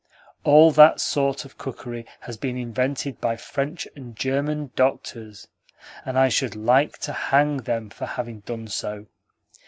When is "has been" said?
2.21-2.57